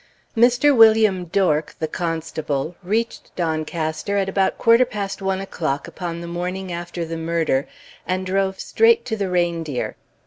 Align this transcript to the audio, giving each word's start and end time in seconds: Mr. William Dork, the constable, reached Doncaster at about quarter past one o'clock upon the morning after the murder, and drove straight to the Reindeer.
Mr. 0.35 0.75
William 0.75 1.25
Dork, 1.25 1.75
the 1.77 1.87
constable, 1.87 2.75
reached 2.81 3.29
Doncaster 3.35 4.17
at 4.17 4.27
about 4.27 4.57
quarter 4.57 4.83
past 4.83 5.21
one 5.21 5.39
o'clock 5.39 5.87
upon 5.87 6.21
the 6.21 6.27
morning 6.27 6.71
after 6.71 7.05
the 7.05 7.17
murder, 7.17 7.67
and 8.07 8.25
drove 8.25 8.59
straight 8.59 9.05
to 9.05 9.15
the 9.15 9.29
Reindeer. 9.29 9.95